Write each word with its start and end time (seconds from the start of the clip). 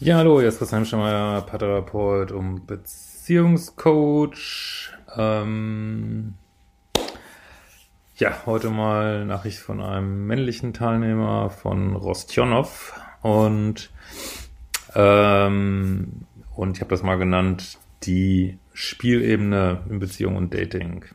Ja, 0.00 0.18
hallo, 0.18 0.38
hier 0.38 0.48
ist 0.48 0.58
Christian 0.58 0.86
Schemmer, 0.86 1.42
Paartherapeut 1.44 2.30
und 2.30 2.68
Beziehungscoach. 2.68 4.92
Ähm, 5.16 6.34
ja, 8.16 8.46
heute 8.46 8.70
mal 8.70 9.24
Nachricht 9.24 9.58
von 9.58 9.82
einem 9.82 10.28
männlichen 10.28 10.72
Teilnehmer 10.72 11.50
von 11.50 11.96
Rostjonov 11.96 12.92
und 13.22 13.90
ähm, 14.94 16.26
und 16.54 16.76
ich 16.76 16.80
habe 16.80 16.90
das 16.90 17.02
mal 17.02 17.18
genannt, 17.18 17.78
die 18.04 18.56
Spielebene 18.72 19.80
in 19.90 19.98
Beziehung 19.98 20.36
und 20.36 20.54
Dating. 20.54 21.06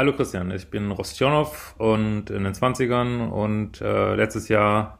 Hallo 0.00 0.14
Christian, 0.14 0.50
ich 0.50 0.70
bin 0.70 0.90
Rostjonov 0.90 1.74
und 1.76 2.30
in 2.30 2.44
den 2.44 2.54
20ern 2.54 3.28
und 3.28 3.82
äh, 3.82 4.14
letztes 4.14 4.48
Jahr 4.48 4.98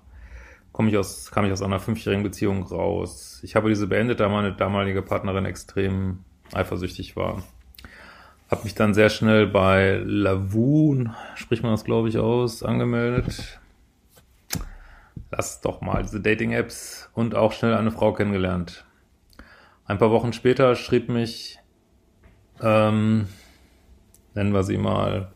komm 0.72 0.88
ich 0.88 0.98
aus, 0.98 1.30
kam 1.30 1.46
ich 1.46 1.52
aus 1.52 1.62
einer 1.62 1.80
fünfjährigen 1.80 2.22
Beziehung 2.22 2.64
raus. 2.64 3.40
Ich 3.42 3.56
habe 3.56 3.70
diese 3.70 3.86
beendet, 3.86 4.20
da 4.20 4.28
meine 4.28 4.52
damalige 4.52 5.00
Partnerin 5.00 5.46
extrem 5.46 6.18
eifersüchtig 6.52 7.16
war. 7.16 7.42
Habe 8.50 8.64
mich 8.64 8.74
dann 8.74 8.92
sehr 8.92 9.08
schnell 9.08 9.46
bei 9.46 10.02
Lavoon, 10.04 11.16
spricht 11.34 11.62
man 11.62 11.72
das 11.72 11.86
glaube 11.86 12.10
ich 12.10 12.18
aus, 12.18 12.62
angemeldet. 12.62 13.58
Lass 15.30 15.62
doch 15.62 15.80
mal 15.80 16.02
diese 16.02 16.20
Dating-Apps 16.20 17.08
und 17.14 17.34
auch 17.34 17.52
schnell 17.52 17.72
eine 17.72 17.90
Frau 17.90 18.12
kennengelernt. 18.12 18.84
Ein 19.86 19.96
paar 19.96 20.10
Wochen 20.10 20.34
später 20.34 20.76
schrieb 20.76 21.08
mich, 21.08 21.58
ähm, 22.60 23.28
nennen 24.34 24.52
wir 24.52 24.62
sie 24.62 24.78
mal, 24.78 25.32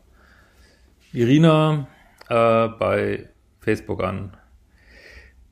Irina 1.12 1.86
äh, 2.28 2.68
bei 2.68 3.28
Facebook 3.60 4.02
an. 4.02 4.36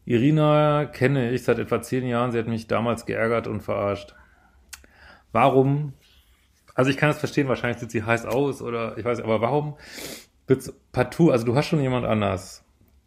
Irina 0.05 0.87
kenne 0.87 1.31
ich 1.31 1.45
seit 1.45 1.59
etwa 1.59 1.81
zehn 1.81 2.07
Jahren. 2.07 2.33
Sie 2.33 2.39
hat 2.39 2.49
mich 2.49 2.67
damals 2.67 3.07
geärgert 3.07 3.47
und 3.47 3.63
verarscht. 3.63 4.15
Warum 5.31 5.95
also 6.75 6.91
ich 6.91 6.97
kann 6.97 7.11
es 7.11 7.19
verstehen, 7.19 7.49
wahrscheinlich 7.49 7.79
sieht 7.79 7.91
sie 7.91 8.03
heiß 8.03 8.27
aus 8.27 8.63
oder 8.63 8.97
ich 8.97 9.05
weiß 9.05 9.21
aber 9.21 9.41
warum 9.41 9.77
wird's 10.47 10.73
partout, 10.93 11.31
also 11.31 11.45
du 11.45 11.55
hast 11.55 11.67
schon 11.67 11.81
jemand 11.81 12.07
anders. 12.07 12.65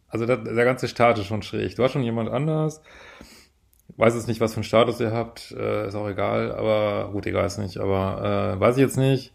Also 0.08 0.24
der, 0.24 0.36
der 0.36 0.64
ganze 0.64 0.88
Staat 0.88 1.18
ist 1.18 1.26
schon 1.26 1.42
schräg. 1.42 1.74
Du 1.74 1.82
hast 1.82 1.92
schon 1.92 2.02
jemand 2.02 2.30
anders. 2.30 2.80
Weiß 3.96 4.14
jetzt 4.14 4.28
nicht, 4.28 4.40
was 4.40 4.52
für 4.52 4.58
einen 4.58 4.64
Status 4.64 5.00
ihr 5.00 5.10
habt, 5.10 5.52
äh, 5.52 5.88
ist 5.88 5.94
auch 5.94 6.08
egal, 6.08 6.52
aber 6.52 7.10
gut, 7.12 7.26
egal 7.26 7.46
ist 7.46 7.58
nicht, 7.58 7.78
aber 7.78 8.54
äh, 8.56 8.60
weiß 8.60 8.76
ich 8.76 8.82
jetzt 8.82 8.98
nicht. 8.98 9.32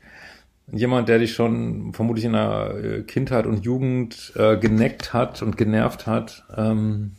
Jemand, 0.67 1.09
der 1.09 1.20
dich 1.20 1.34
schon 1.34 1.94
vermutlich 1.94 2.26
in 2.26 2.34
der 2.34 2.76
äh, 2.76 3.02
Kindheit 3.04 3.45
und 3.45 3.66
Jugend 3.66 4.33
äh, 4.36 4.58
geneckt 4.58 5.14
hat 5.14 5.42
und 5.42 5.58
genervt 5.58 6.08
hat, 6.08 6.45
ähm, 6.55 7.16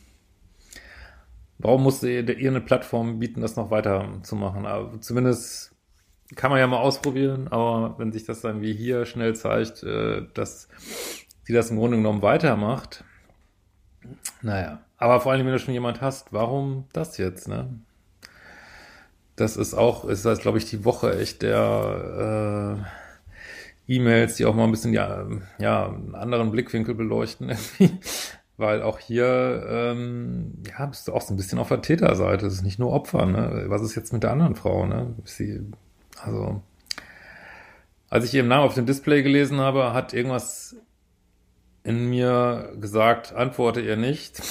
warum 1.59 1.83
musste 1.83 2.09
ihr 2.09 2.49
eine 2.49 2.61
Plattform 2.61 3.19
bieten, 3.19 3.41
das 3.41 3.55
noch 3.55 3.69
weiter 3.69 4.07
zu 4.23 4.35
machen? 4.35 4.65
Aber 4.65 4.99
zumindest 5.01 5.75
kann 6.35 6.49
man 6.49 6.59
ja 6.59 6.67
mal 6.67 6.77
ausprobieren, 6.77 7.47
aber 7.49 7.95
wenn 7.99 8.11
sich 8.11 8.25
das 8.25 8.41
dann 8.41 8.61
wie 8.61 8.73
hier 8.73 9.05
schnell 9.05 9.35
zeigt, 9.35 9.83
äh, 9.83 10.23
dass 10.33 10.67
sie 11.43 11.53
das 11.53 11.69
im 11.69 11.77
Grunde 11.77 11.97
genommen 11.97 12.21
weitermacht, 12.21 13.03
naja. 14.41 14.79
Aber 14.97 15.21
vor 15.21 15.31
allem, 15.31 15.45
wenn 15.45 15.53
du 15.53 15.59
schon 15.59 15.73
jemand 15.73 16.01
hast, 16.01 16.31
warum 16.31 16.85
das 16.93 17.17
jetzt, 17.17 17.47
ne? 17.47 17.79
Das 19.35 19.57
ist 19.57 19.73
auch, 19.73 20.05
ist 20.05 20.25
das, 20.25 20.39
glaube 20.39 20.59
ich, 20.59 20.65
die 20.65 20.85
Woche 20.85 21.17
echt 21.17 21.41
der 21.41 22.77
äh, 22.79 23.02
E-Mails, 23.87 24.35
die 24.35 24.45
auch 24.45 24.55
mal 24.55 24.63
ein 24.63 24.71
bisschen 24.71 24.93
ja, 24.93 25.25
ja, 25.59 25.87
einen 25.87 26.15
anderen 26.15 26.51
Blickwinkel 26.51 26.95
beleuchten. 26.95 27.51
Weil 28.57 28.83
auch 28.83 28.99
hier, 28.99 29.65
ähm, 29.67 30.61
ja, 30.69 30.85
bist 30.85 31.07
du 31.07 31.13
auch 31.13 31.21
so 31.21 31.33
ein 31.33 31.37
bisschen 31.37 31.57
auf 31.57 31.69
der 31.69 31.81
Täterseite. 31.81 32.45
Es 32.45 32.53
ist 32.53 32.63
nicht 32.63 32.77
nur 32.77 32.93
Opfer, 32.93 33.25
ne? 33.25 33.65
Was 33.67 33.81
ist 33.81 33.95
jetzt 33.95 34.13
mit 34.13 34.21
der 34.21 34.31
anderen 34.31 34.55
Frau, 34.55 34.85
ne? 34.85 35.15
Sie 35.25 35.59
also, 36.21 36.61
als 38.09 38.25
ich 38.25 38.33
ihren 38.33 38.47
Namen 38.47 38.65
auf 38.65 38.75
dem 38.75 38.85
Display 38.85 39.23
gelesen 39.23 39.59
habe, 39.59 39.93
hat 39.93 40.13
irgendwas 40.13 40.75
in 41.83 42.09
mir 42.09 42.73
gesagt, 42.79 43.33
antworte 43.33 43.81
ihr 43.81 43.97
nicht. 43.97 44.41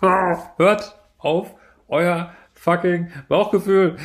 Hört 0.00 0.98
auf 1.18 1.54
euer 1.88 2.32
fucking 2.54 3.10
Bauchgefühl. 3.28 3.96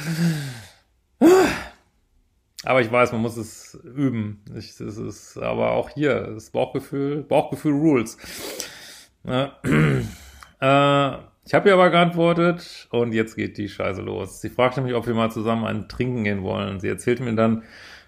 Aber 2.63 2.81
ich 2.81 2.91
weiß, 2.91 3.11
man 3.11 3.21
muss 3.21 3.37
es 3.37 3.79
üben. 3.83 4.43
Ich, 4.55 4.77
das 4.77 4.97
ist, 4.97 5.37
aber 5.37 5.71
auch 5.71 5.89
hier, 5.89 6.31
das 6.33 6.51
Bauchgefühl, 6.51 7.23
Bauchgefühl 7.23 7.73
rules. 7.73 8.17
äh, 9.25 9.47
ich 11.43 11.55
habe 11.55 11.69
ihr 11.69 11.73
aber 11.73 11.89
geantwortet 11.89 12.87
und 12.91 13.13
jetzt 13.13 13.35
geht 13.35 13.57
die 13.57 13.67
Scheiße 13.67 14.01
los. 14.01 14.41
Sie 14.41 14.49
fragte 14.49 14.81
mich, 14.81 14.93
ob 14.93 15.07
wir 15.07 15.15
mal 15.15 15.31
zusammen 15.31 15.65
einen 15.65 15.89
Trinken 15.89 16.23
gehen 16.23 16.43
wollen. 16.43 16.79
Sie 16.79 16.87
erzählte 16.87 17.23
mir 17.23 17.35
dann, 17.35 17.63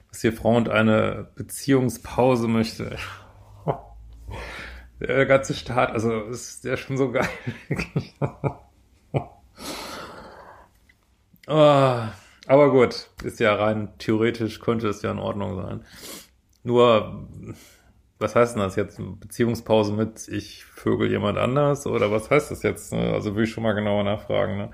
dass 0.09 0.23
ihr 0.23 0.33
Freund 0.33 0.69
eine 0.69 1.27
Beziehungspause 1.35 2.47
möchte. 2.47 2.95
Der 4.99 5.25
ganze 5.25 5.55
Start, 5.55 5.91
also 5.91 6.21
ist 6.25 6.63
der 6.63 6.77
schon 6.77 6.97
so 6.97 7.11
geil. 7.11 7.27
oh, 11.47 12.01
aber 12.47 12.71
gut, 12.71 13.09
ist 13.23 13.39
ja 13.39 13.55
rein 13.55 13.89
theoretisch, 13.97 14.59
könnte 14.59 14.87
es 14.87 15.01
ja 15.01 15.11
in 15.11 15.19
Ordnung 15.19 15.55
sein. 15.55 15.85
Nur 16.63 17.27
was 18.23 18.35
heißt 18.35 18.55
denn 18.55 18.63
das 18.63 18.77
jetzt? 18.77 18.99
Beziehungspause 19.19 19.93
mit 19.93 20.27
ich 20.29 20.63
vögel 20.63 21.11
jemand 21.11 21.37
anders? 21.37 21.85
Oder 21.85 22.09
was 22.09 22.29
heißt 22.29 22.51
das 22.51 22.63
jetzt? 22.63 22.93
Ne? 22.93 23.11
Also 23.13 23.35
will 23.35 23.43
ich 23.43 23.51
schon 23.51 23.63
mal 23.63 23.73
genauer 23.73 24.03
nachfragen. 24.03 24.57
Ne? 24.57 24.71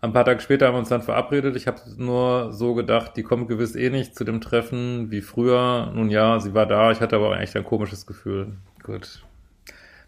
Ein 0.00 0.12
paar 0.12 0.24
Tage 0.24 0.40
später 0.40 0.66
haben 0.66 0.74
wir 0.74 0.78
uns 0.78 0.88
dann 0.88 1.02
verabredet. 1.02 1.54
Ich 1.54 1.66
habe 1.66 1.80
nur 1.96 2.52
so 2.52 2.74
gedacht, 2.74 3.16
die 3.16 3.22
kommt 3.22 3.48
gewiss 3.48 3.76
eh 3.76 3.90
nicht 3.90 4.14
zu 4.14 4.24
dem 4.24 4.40
Treffen 4.40 5.10
wie 5.10 5.20
früher. 5.20 5.92
Nun 5.94 6.08
ja, 6.08 6.40
sie 6.40 6.54
war 6.54 6.64
da. 6.64 6.92
Ich 6.92 7.00
hatte 7.00 7.16
aber 7.16 7.34
eigentlich 7.34 7.56
ein 7.56 7.64
komisches 7.64 8.06
Gefühl. 8.06 8.56
Gut. 8.82 9.22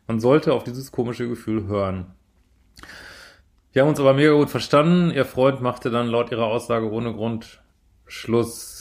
Man 0.07 0.19
sollte 0.19 0.55
auf 0.55 0.65
dieses 0.65 0.91
komische 0.91 1.29
Gefühl 1.29 1.67
hören. 1.67 2.07
Wir 3.73 3.83
haben 3.83 3.89
uns 3.91 4.01
aber 4.01 4.15
mega 4.15 4.33
gut 4.33 4.51
verstanden. 4.51 5.11
Ihr 5.11 5.25
Freund 5.25 5.61
machte 5.61 5.91
dann 5.91 6.09
laut 6.09 6.31
ihrer 6.31 6.47
Aussage 6.47 6.91
ohne 6.91 7.13
Grund 7.13 7.63
Schluss 8.07 8.79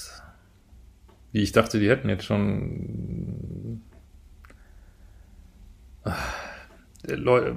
wie 1.32 1.44
ich 1.44 1.52
dachte, 1.52 1.80
die 1.80 1.90
hätten 1.90 2.10
jetzt 2.10 2.26
schon. 2.26 3.84
Äh, 6.04 7.14
Leute, 7.14 7.56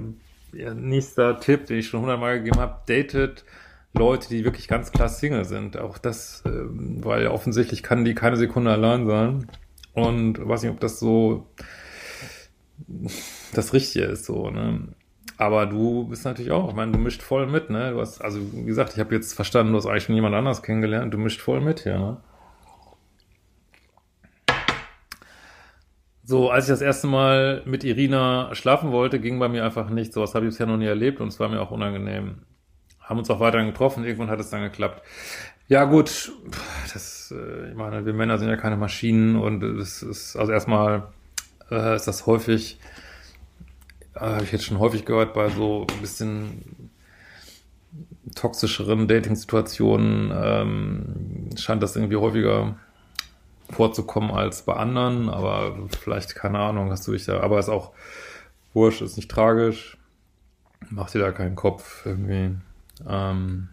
ja, 0.53 0.73
nächster 0.73 1.39
Tipp, 1.39 1.65
den 1.65 1.79
ich 1.79 1.87
schon 1.87 2.01
hundertmal 2.01 2.39
gegeben 2.39 2.59
habe, 2.59 2.81
datet 2.85 3.45
Leute, 3.93 4.29
die 4.29 4.43
wirklich 4.43 4.67
ganz 4.67 4.91
klar 4.91 5.09
Single 5.09 5.45
sind. 5.45 5.77
Auch 5.77 5.97
das, 5.97 6.43
äh, 6.45 6.49
weil 6.51 7.27
offensichtlich 7.27 7.81
kann 7.81 8.05
die 8.05 8.13
keine 8.13 8.37
Sekunde 8.37 8.71
allein 8.71 9.07
sein. 9.07 9.47
Und 9.93 10.47
weiß 10.47 10.61
nicht, 10.61 10.71
ob 10.71 10.79
das 10.79 10.99
so 10.99 11.47
das 13.53 13.73
Richtige 13.73 14.05
ist, 14.05 14.25
so, 14.25 14.49
ne? 14.49 14.89
Aber 15.41 15.65
du 15.65 16.03
bist 16.03 16.23
natürlich 16.23 16.51
auch, 16.51 16.69
ich 16.69 16.75
meine, 16.75 16.91
du 16.91 16.99
mischt 16.99 17.23
voll 17.23 17.47
mit, 17.47 17.71
ne? 17.71 17.93
Du 17.93 17.99
hast, 17.99 18.21
also 18.21 18.39
wie 18.53 18.63
gesagt, 18.63 18.93
ich 18.93 18.99
habe 18.99 19.15
jetzt 19.15 19.33
verstanden, 19.33 19.71
du 19.71 19.79
hast 19.79 19.87
eigentlich 19.87 20.03
schon 20.03 20.13
jemand 20.13 20.35
anders 20.35 20.61
kennengelernt, 20.61 21.11
du 21.11 21.17
mischt 21.17 21.41
voll 21.41 21.61
mit 21.61 21.79
hier, 21.79 21.97
ne? 21.97 22.17
So, 26.23 26.51
als 26.51 26.65
ich 26.65 26.69
das 26.69 26.83
erste 26.83 27.07
Mal 27.07 27.63
mit 27.65 27.83
Irina 27.83 28.53
schlafen 28.53 28.91
wollte, 28.91 29.19
ging 29.19 29.39
bei 29.39 29.49
mir 29.49 29.65
einfach 29.65 29.89
nicht. 29.89 30.13
So 30.13 30.21
was 30.21 30.35
habe 30.35 30.45
ich 30.45 30.51
bisher 30.51 30.67
noch 30.67 30.77
nie 30.77 30.85
erlebt 30.85 31.19
und 31.19 31.29
es 31.29 31.39
war 31.39 31.49
mir 31.49 31.59
auch 31.59 31.71
unangenehm. 31.71 32.43
Haben 32.99 33.17
uns 33.17 33.31
auch 33.31 33.39
weiterhin 33.39 33.65
getroffen, 33.65 34.03
irgendwann 34.03 34.29
hat 34.29 34.39
es 34.39 34.51
dann 34.51 34.61
geklappt. 34.61 35.01
Ja 35.67 35.85
gut, 35.85 36.31
das, 36.93 37.33
äh, 37.35 37.71
ich 37.71 37.75
meine, 37.75 38.05
wir 38.05 38.13
Männer 38.13 38.37
sind 38.37 38.49
ja 38.49 38.57
keine 38.57 38.77
Maschinen 38.77 39.37
und 39.37 39.63
es 39.63 40.03
ist, 40.03 40.35
also 40.35 40.51
erstmal 40.51 41.07
äh, 41.71 41.95
ist 41.95 42.07
das 42.07 42.27
häufig, 42.27 42.79
habe 44.15 44.43
ich 44.43 44.51
jetzt 44.51 44.65
schon 44.65 44.79
häufig 44.79 45.05
gehört, 45.05 45.33
bei 45.33 45.49
so 45.49 45.87
ein 45.89 46.01
bisschen 46.01 46.89
toxischeren 48.35 49.07
Dating-Situationen 49.07 50.31
ähm, 50.33 51.49
scheint 51.57 51.83
das 51.83 51.95
irgendwie 51.95 52.17
häufiger 52.17 52.75
vorzukommen 53.69 54.31
als 54.31 54.63
bei 54.63 54.73
anderen, 54.73 55.29
aber 55.29 55.87
vielleicht, 55.99 56.35
keine 56.35 56.59
Ahnung, 56.59 56.91
hast 56.91 57.07
du 57.07 57.13
dich 57.13 57.25
da, 57.25 57.39
aber 57.41 57.59
ist 57.59 57.69
auch 57.69 57.91
wurscht, 58.73 59.01
ist 59.01 59.17
nicht 59.17 59.31
tragisch, 59.31 59.97
mach 60.89 61.09
dir 61.09 61.19
da 61.19 61.31
keinen 61.31 61.55
Kopf 61.55 62.05
irgendwie. 62.05 62.55
Ähm, 63.07 63.69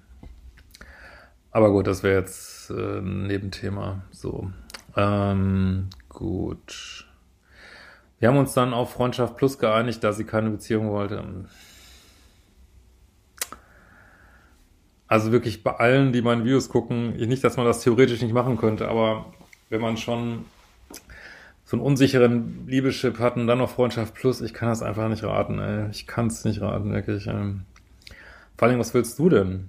aber 1.51 1.71
gut, 1.71 1.87
das 1.87 2.03
wäre 2.03 2.21
jetzt 2.21 2.71
äh, 2.71 2.99
ein 2.99 3.27
Nebenthema. 3.27 4.03
So. 4.13 4.51
Ähm, 4.97 5.89
gut. 6.09 7.08
Wir 8.19 8.29
haben 8.29 8.39
uns 8.39 8.53
dann 8.53 8.75
auf 8.75 8.93
Freundschaft 8.93 9.37
Plus 9.37 9.59
geeinigt, 9.59 10.03
da 10.03 10.13
sie 10.13 10.25
keine 10.25 10.51
Beziehung 10.51 10.91
wollte. 10.91 11.23
Also 15.07 15.33
wirklich 15.33 15.63
bei 15.63 15.73
allen, 15.73 16.13
die 16.13 16.21
meine 16.21 16.45
Videos 16.45 16.69
gucken, 16.69 17.17
nicht, 17.17 17.43
dass 17.45 17.57
man 17.57 17.65
das 17.65 17.81
theoretisch 17.81 18.21
nicht 18.21 18.35
machen 18.35 18.59
könnte, 18.59 18.89
aber 18.89 19.33
wenn 19.71 19.81
man 19.81 19.97
schon 19.97 20.45
so 21.65 21.77
einen 21.77 21.85
unsicheren 21.85 22.67
Liebeschip 22.67 23.19
hat 23.19 23.37
und 23.37 23.47
dann 23.47 23.59
noch 23.59 23.71
Freundschaft 23.71 24.15
Plus, 24.15 24.41
ich 24.41 24.55
kann 24.55 24.69
das 24.69 24.83
einfach 24.83 25.09
nicht 25.09 25.23
raten, 25.23 25.59
ey. 25.59 25.91
Ich 25.91 26.07
kann 26.07 26.27
es 26.27 26.45
nicht 26.45 26.61
raten, 26.61 26.93
wirklich. 26.93 27.27
Ähm. 27.27 27.65
Vor 28.57 28.69
allem, 28.69 28.79
was 28.79 28.95
willst 28.95 29.19
du 29.19 29.29
denn? 29.29 29.69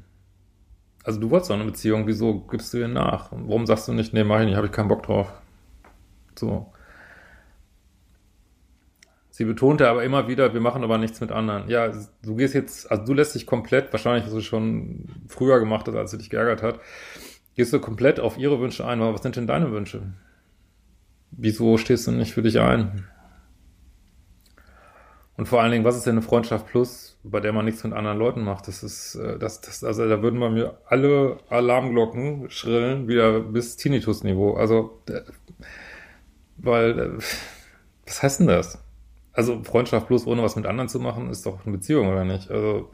Also 1.03 1.19
du 1.19 1.29
wolltest 1.29 1.49
doch 1.49 1.55
eine 1.55 1.65
Beziehung, 1.65 2.07
wieso 2.07 2.39
gibst 2.39 2.73
du 2.73 2.77
ihr 2.77 2.87
nach? 2.87 3.29
Warum 3.31 3.65
sagst 3.65 3.87
du 3.87 3.93
nicht, 3.93 4.13
nee, 4.13 4.23
mach 4.23 4.39
ich 4.39 4.45
nicht, 4.45 4.55
habe 4.55 4.67
ich 4.67 4.73
keinen 4.73 4.87
Bock 4.87 5.03
drauf? 5.03 5.31
So. 6.35 6.71
Sie 9.39 9.45
betonte 9.45 9.87
aber 9.87 10.03
immer 10.03 10.27
wieder, 10.27 10.53
wir 10.53 10.59
machen 10.59 10.83
aber 10.83 10.97
nichts 10.97 11.21
mit 11.21 11.31
anderen. 11.31 11.69
Ja, 11.69 11.93
du 12.23 12.35
gehst 12.35 12.53
jetzt, 12.53 12.91
also 12.91 13.05
du 13.05 13.13
lässt 13.13 13.35
dich 13.35 13.45
komplett, 13.45 13.93
wahrscheinlich 13.93 14.25
hast 14.25 14.33
du 14.33 14.41
schon 14.41 15.05
früher 15.29 15.61
gemacht 15.61 15.87
hast, 15.87 15.95
als 15.95 16.11
du 16.11 16.17
dich 16.17 16.29
geärgert 16.29 16.61
hat, 16.61 16.81
gehst 17.55 17.71
du 17.71 17.79
komplett 17.79 18.19
auf 18.19 18.37
ihre 18.37 18.59
Wünsche 18.59 18.85
ein. 18.85 19.01
Aber 19.01 19.13
was 19.13 19.21
sind 19.21 19.37
denn 19.37 19.47
deine 19.47 19.71
Wünsche? 19.71 20.01
Wieso 21.31 21.77
stehst 21.77 22.05
du 22.05 22.11
nicht 22.11 22.33
für 22.33 22.41
dich 22.41 22.59
ein? 22.59 23.07
Und 25.37 25.47
vor 25.47 25.61
allen 25.61 25.71
Dingen, 25.71 25.85
was 25.85 25.95
ist 25.95 26.05
denn 26.05 26.17
eine 26.17 26.21
Freundschaft 26.21 26.67
plus, 26.67 27.17
bei 27.23 27.39
der 27.39 27.53
man 27.53 27.63
nichts 27.63 27.81
mit 27.85 27.93
anderen 27.93 28.17
Leuten 28.17 28.43
macht? 28.43 28.67
Das 28.67 28.83
ist, 28.83 29.15
äh, 29.15 29.39
das, 29.39 29.61
das, 29.61 29.85
also 29.85 30.09
da 30.09 30.21
würden 30.21 30.41
bei 30.41 30.49
mir 30.49 30.81
alle 30.85 31.37
Alarmglocken 31.47 32.49
schrillen, 32.49 33.07
wieder 33.07 33.39
bis 33.39 33.77
Tinnitus-Niveau. 33.77 34.55
Also, 34.55 35.01
weil, 36.57 36.99
äh, 36.99 37.09
was 38.05 38.21
heißt 38.21 38.41
denn 38.41 38.47
das? 38.47 38.83
Also 39.33 39.63
Freundschaft 39.63 40.07
bloß 40.07 40.27
ohne 40.27 40.43
was 40.43 40.55
mit 40.55 40.65
anderen 40.65 40.89
zu 40.89 40.99
machen, 40.99 41.29
ist 41.29 41.45
doch 41.45 41.65
eine 41.65 41.75
Beziehung, 41.77 42.09
oder 42.09 42.25
nicht? 42.25 42.49
Also 42.49 42.91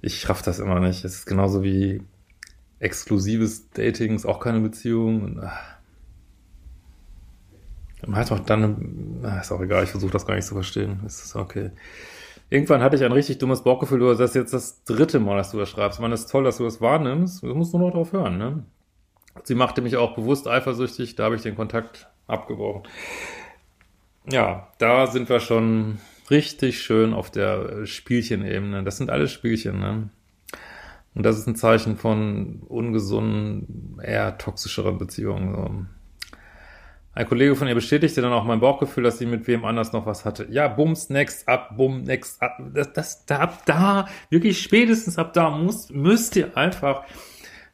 ich 0.00 0.28
raff 0.28 0.42
das 0.42 0.58
immer 0.58 0.80
nicht. 0.80 1.04
Es 1.04 1.14
ist 1.14 1.26
genauso 1.26 1.62
wie 1.62 2.02
exklusives 2.78 3.70
Dating 3.70 4.14
ist 4.14 4.26
auch 4.26 4.40
keine 4.40 4.60
Beziehung. 4.60 5.22
Und, 5.22 5.40
ach. 5.40 5.74
Man 8.06 8.16
hat 8.20 8.30
doch 8.30 8.40
dann, 8.40 9.22
ach, 9.22 9.40
ist 9.40 9.52
auch 9.52 9.62
egal, 9.62 9.84
ich 9.84 9.90
versuche 9.90 10.12
das 10.12 10.26
gar 10.26 10.34
nicht 10.34 10.46
zu 10.46 10.54
verstehen. 10.54 11.00
Ist 11.06 11.34
okay. 11.36 11.70
Irgendwann 12.50 12.82
hatte 12.82 12.96
ich 12.96 13.04
ein 13.04 13.12
richtig 13.12 13.38
dummes 13.38 13.64
Bauchgefühl, 13.64 13.98
du 13.98 14.14
das 14.14 14.20
ist 14.20 14.34
jetzt 14.34 14.52
das 14.52 14.84
dritte 14.84 15.20
Mal, 15.20 15.38
dass 15.38 15.52
du 15.52 15.58
das 15.58 15.70
schreibst. 15.70 16.00
Man 16.00 16.12
ist 16.12 16.26
toll, 16.26 16.44
dass 16.44 16.58
du 16.58 16.64
das 16.64 16.82
wahrnimmst. 16.82 17.42
Du 17.42 17.54
musst 17.54 17.72
nur 17.72 17.82
noch 17.82 17.92
drauf 17.92 18.12
hören, 18.12 18.36
ne? 18.36 18.64
Sie 19.42 19.54
machte 19.54 19.80
mich 19.80 19.96
auch 19.96 20.14
bewusst 20.14 20.46
eifersüchtig, 20.46 21.16
da 21.16 21.24
habe 21.24 21.36
ich 21.36 21.42
den 21.42 21.56
Kontakt 21.56 22.08
abgebrochen 22.26 22.84
ja, 24.30 24.68
da 24.78 25.06
sind 25.06 25.28
wir 25.28 25.40
schon 25.40 25.98
richtig 26.30 26.80
schön 26.80 27.12
auf 27.12 27.30
der 27.30 27.86
Spielchenebene. 27.86 28.82
Das 28.82 28.96
sind 28.96 29.10
alles 29.10 29.32
Spielchen, 29.32 29.78
ne? 29.78 30.08
Und 31.14 31.22
das 31.24 31.38
ist 31.38 31.46
ein 31.46 31.54
Zeichen 31.54 31.96
von 31.96 32.62
ungesunden, 32.66 34.00
eher 34.02 34.36
toxischeren 34.36 34.98
Beziehungen. 34.98 35.54
So. 35.54 35.86
Ein 37.12 37.28
Kollege 37.28 37.54
von 37.54 37.68
ihr 37.68 37.74
bestätigte 37.76 38.20
dann 38.20 38.32
auch 38.32 38.42
mein 38.42 38.58
Bauchgefühl, 38.58 39.04
dass 39.04 39.18
sie 39.18 39.26
mit 39.26 39.46
wem 39.46 39.64
anders 39.64 39.92
noch 39.92 40.06
was 40.06 40.24
hatte. 40.24 40.48
Ja, 40.50 40.66
bums, 40.66 41.10
next 41.10 41.46
up, 41.46 41.76
bum, 41.76 42.02
next 42.02 42.42
up. 42.42 42.58
Das, 42.74 42.92
das, 42.92 43.26
da, 43.26 43.38
ab 43.38 43.62
da, 43.66 44.08
wirklich 44.30 44.60
spätestens 44.60 45.16
ab 45.16 45.32
da 45.34 45.50
muss, 45.50 45.90
müsst 45.90 46.34
ihr 46.34 46.56
einfach 46.56 47.04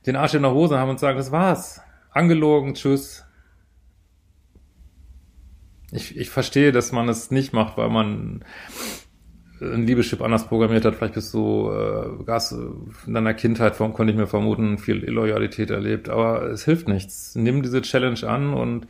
den 0.05 0.17
Arsch 0.17 0.35
in 0.35 0.43
der 0.43 0.53
Hose 0.53 0.79
haben 0.79 0.91
und 0.91 1.00
sagen, 1.00 1.17
das 1.17 1.32
war's. 1.32 1.81
Angelogen, 2.11 2.75
tschüss 2.75 3.25
ich, 5.92 6.16
ich 6.16 6.31
verstehe, 6.31 6.72
dass 6.72 6.92
man 6.92 7.08
es 7.08 7.31
nicht 7.31 7.52
macht, 7.52 7.76
weil 7.76 7.90
man 7.90 8.44
ein 9.60 9.87
Liebeschip 9.87 10.22
anders 10.22 10.46
programmiert 10.46 10.84
hat. 10.84 10.94
Vielleicht 10.94 11.14
bist 11.14 11.34
du 11.34 11.70
äh, 11.70 12.25
Gas 12.25 12.52
in 13.06 13.14
deiner 13.14 13.34
Kindheit, 13.34 13.76
konnte 13.76 14.10
ich 14.10 14.16
mir 14.16 14.26
vermuten, 14.26 14.78
viel 14.78 15.04
Illoyalität 15.04 15.70
erlebt. 15.70 16.08
Aber 16.08 16.44
es 16.44 16.64
hilft 16.64 16.88
nichts. 16.88 17.34
Nimm 17.34 17.62
diese 17.62 17.82
Challenge 17.82 18.22
an 18.26 18.54
und 18.54 18.87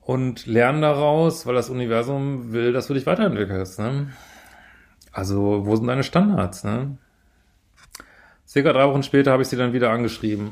und 0.00 0.44
lern 0.44 0.82
daraus, 0.82 1.46
weil 1.46 1.54
das 1.54 1.70
Universum 1.70 2.52
will, 2.52 2.72
dass 2.74 2.88
du 2.88 2.94
dich 2.94 3.06
weiterentwickelst. 3.06 3.78
Ne? 3.78 4.12
Also, 5.12 5.64
wo 5.64 5.76
sind 5.76 5.86
deine 5.86 6.04
Standards? 6.04 6.62
Ne? 6.62 6.98
Circa 8.46 8.72
drei 8.72 8.86
Wochen 8.86 9.02
später 9.02 9.32
habe 9.32 9.42
ich 9.42 9.48
sie 9.48 9.56
dann 9.56 9.72
wieder 9.72 9.90
angeschrieben. 9.90 10.50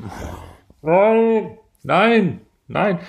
Nein, 0.81 1.57
nein, 1.83 2.41
nein. 2.67 2.99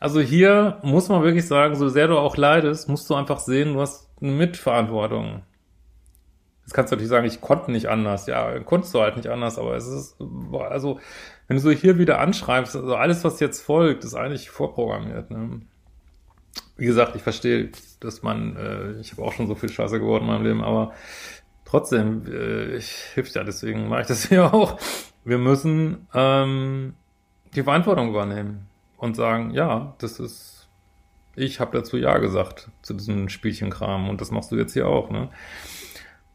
Also 0.00 0.20
hier 0.20 0.78
muss 0.82 1.10
man 1.10 1.22
wirklich 1.22 1.46
sagen, 1.46 1.76
so 1.76 1.90
sehr 1.90 2.08
du 2.08 2.16
auch 2.16 2.38
leidest, 2.38 2.88
musst 2.88 3.08
du 3.10 3.14
einfach 3.14 3.38
sehen, 3.38 3.74
du 3.74 3.82
hast 3.82 4.08
eine 4.22 4.32
Mitverantwortung. 4.32 5.42
Jetzt 6.62 6.72
kannst 6.72 6.90
du 6.90 6.96
natürlich 6.96 7.10
sagen, 7.10 7.26
ich 7.26 7.42
konnte 7.42 7.70
nicht 7.70 7.90
anders. 7.90 8.26
Ja, 8.26 8.58
konntest 8.60 8.94
du 8.94 9.00
halt 9.00 9.16
nicht 9.16 9.28
anders, 9.28 9.58
aber 9.58 9.76
es 9.76 9.86
ist, 9.86 10.16
also, 10.58 11.00
wenn 11.46 11.58
du 11.58 11.62
so 11.62 11.70
hier 11.70 11.98
wieder 11.98 12.18
anschreibst, 12.18 12.76
also 12.76 12.96
alles, 12.96 13.24
was 13.24 13.40
jetzt 13.40 13.60
folgt, 13.60 14.04
ist 14.04 14.14
eigentlich 14.14 14.48
vorprogrammiert. 14.48 15.30
Ne? 15.30 15.60
Wie 16.76 16.86
gesagt, 16.86 17.14
ich 17.14 17.22
verstehe, 17.22 17.70
dass 18.00 18.22
man, 18.22 18.56
äh, 18.56 18.92
ich 19.00 19.12
habe 19.12 19.22
auch 19.22 19.34
schon 19.34 19.48
so 19.48 19.54
viel 19.54 19.68
Scheiße 19.68 20.00
geworden 20.00 20.24
in 20.24 20.30
meinem 20.30 20.44
Leben, 20.44 20.64
aber 20.64 20.94
trotzdem, 21.66 22.24
äh, 22.26 22.76
ich 22.76 22.90
hilft 22.90 23.34
ja, 23.34 23.44
deswegen 23.44 23.88
mache 23.88 24.02
ich 24.02 24.06
das 24.06 24.24
hier 24.28 24.54
auch. 24.54 24.78
Wir 25.24 25.38
müssen 25.38 26.06
ähm, 26.14 26.94
die 27.54 27.64
Verantwortung 27.64 28.08
übernehmen 28.08 28.69
und 29.00 29.16
sagen, 29.16 29.50
ja, 29.52 29.94
das 29.98 30.20
ist, 30.20 30.68
ich 31.34 31.58
habe 31.58 31.76
dazu 31.76 31.96
Ja 31.96 32.18
gesagt, 32.18 32.70
zu 32.82 32.94
diesem 32.94 33.28
Spielchenkram 33.28 34.08
und 34.08 34.20
das 34.20 34.30
machst 34.30 34.52
du 34.52 34.56
jetzt 34.56 34.74
hier 34.74 34.86
auch, 34.86 35.10
ne? 35.10 35.30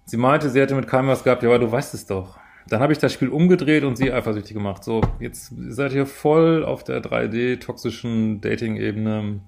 Sie 0.08 0.18
meinte, 0.18 0.50
sie 0.50 0.60
hätte 0.60 0.76
mit 0.76 0.88
keinem 0.88 1.08
was 1.08 1.24
gehabt, 1.24 1.42
ja, 1.42 1.50
aber 1.50 1.60
du 1.60 1.72
weißt 1.72 1.94
es 1.94 2.06
doch. 2.06 2.38
Dann 2.68 2.80
habe 2.80 2.94
ich 2.94 3.00
das 3.00 3.14
Spiel 3.14 3.30
umgedreht 3.30 3.84
und 3.84 3.96
sie 3.96 4.12
eifersüchtig 4.12 4.54
gemacht. 4.54 4.84
So, 4.84 5.02
jetzt 5.20 5.54
seid 5.70 5.94
ihr 5.94 6.06
voll 6.06 6.64
auf 6.64 6.84
der 6.84 7.02
3D-toxischen 7.02 8.42
Dating-Ebene. 8.42 9.40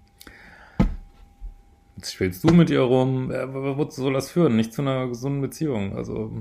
Jetzt 1.95 2.13
spielst 2.13 2.43
du 2.43 2.53
mit 2.53 2.69
ihr 2.69 2.81
rum. 2.81 3.31
Ja, 3.31 3.51
wozu 3.51 4.01
soll 4.01 4.13
das 4.13 4.29
führen? 4.29 4.55
Nicht 4.55 4.73
zu 4.73 4.83
einer 4.83 5.07
gesunden 5.07 5.41
Beziehung. 5.41 5.95
Also, 5.95 6.31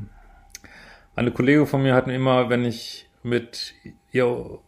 eine 1.14 1.30
Kollegin 1.30 1.66
von 1.66 1.82
mir 1.82 1.94
hat 1.94 2.06
mir 2.06 2.14
immer, 2.14 2.50
wenn 2.50 2.64
ich 2.64 3.08
mit 3.22 3.74
ihr 4.12 4.58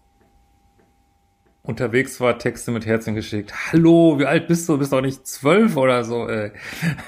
unterwegs 1.68 2.18
war, 2.18 2.38
Texte 2.38 2.70
mit 2.70 2.86
Herzchen 2.86 3.14
geschickt. 3.14 3.52
Hallo, 3.70 4.18
wie 4.18 4.24
alt 4.24 4.48
bist 4.48 4.66
du? 4.68 4.72
Du 4.72 4.78
bist 4.78 4.90
doch 4.90 5.02
nicht 5.02 5.26
zwölf 5.26 5.76
oder 5.76 6.02
so, 6.02 6.26
ey. 6.26 6.52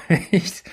Echt? 0.31 0.63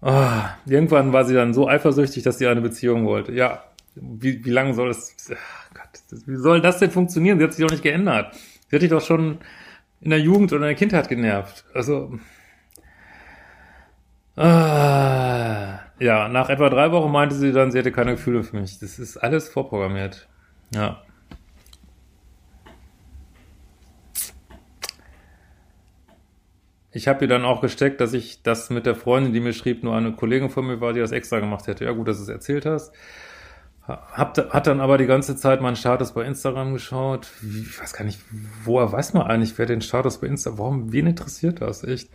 Oh, 0.00 0.40
irgendwann 0.64 1.12
war 1.12 1.26
sie 1.26 1.34
dann 1.34 1.52
so 1.52 1.68
eifersüchtig, 1.68 2.22
dass 2.22 2.38
sie 2.38 2.46
eine 2.46 2.62
Beziehung 2.62 3.04
wollte. 3.04 3.32
Ja, 3.32 3.64
wie, 3.94 4.42
wie 4.46 4.50
lange 4.50 4.72
soll 4.72 4.88
das, 4.88 5.14
ach 5.30 5.74
Gott, 5.74 6.22
wie 6.26 6.36
soll 6.36 6.62
das 6.62 6.78
denn 6.78 6.90
funktionieren? 6.90 7.38
Sie 7.38 7.44
hat 7.44 7.52
sich 7.52 7.62
doch 7.62 7.70
nicht 7.70 7.82
geändert. 7.82 8.34
Sie 8.68 8.76
hat 8.76 8.82
dich 8.82 8.88
doch 8.88 9.04
schon 9.04 9.40
in 10.00 10.08
der 10.08 10.20
Jugend 10.20 10.50
oder 10.50 10.62
in 10.62 10.68
der 10.68 10.74
Kindheit 10.74 11.10
genervt. 11.10 11.66
Also, 11.74 12.18
ah, 14.36 15.80
ja, 15.98 16.28
nach 16.28 16.48
etwa 16.48 16.70
drei 16.70 16.90
Wochen 16.92 17.12
meinte 17.12 17.34
sie 17.34 17.52
dann, 17.52 17.72
sie 17.72 17.78
hätte 17.78 17.92
keine 17.92 18.12
Gefühle 18.12 18.42
für 18.42 18.58
mich. 18.58 18.78
Das 18.78 18.98
ist 18.98 19.18
alles 19.18 19.50
vorprogrammiert. 19.50 20.28
Ja. 20.74 21.02
Ich 26.92 27.08
habe 27.08 27.24
ihr 27.24 27.28
dann 27.28 27.44
auch 27.44 27.62
gesteckt, 27.62 28.00
dass 28.00 28.12
ich 28.12 28.42
das 28.42 28.68
mit 28.68 28.84
der 28.84 28.94
Freundin, 28.94 29.32
die 29.32 29.40
mir 29.40 29.54
schrieb, 29.54 29.82
nur 29.82 29.96
eine 29.96 30.12
Kollegin 30.12 30.50
von 30.50 30.66
mir 30.66 30.80
war, 30.80 30.92
die 30.92 31.00
das 31.00 31.10
extra 31.10 31.40
gemacht 31.40 31.66
hätte. 31.66 31.86
Ja, 31.86 31.92
gut, 31.92 32.06
dass 32.06 32.18
du 32.18 32.24
es 32.24 32.28
erzählt 32.28 32.66
hast. 32.66 32.92
Hab, 33.82 34.36
hat 34.52 34.66
dann 34.66 34.80
aber 34.80 34.96
die 34.98 35.06
ganze 35.06 35.34
Zeit 35.34 35.60
meinen 35.60 35.74
Status 35.74 36.12
bei 36.12 36.24
Instagram 36.24 36.72
geschaut. 36.72 37.28
Ich 37.42 37.80
weiß 37.80 37.94
gar 37.94 38.04
nicht, 38.04 38.20
woher 38.62 38.92
weiß 38.92 39.14
man 39.14 39.22
eigentlich, 39.22 39.58
wer 39.58 39.66
den 39.66 39.80
Status 39.80 40.20
bei 40.20 40.28
Instagram, 40.28 40.58
warum, 40.58 40.92
wen 40.92 41.06
interessiert 41.06 41.60
das? 41.62 41.82
Echt? 41.82 42.10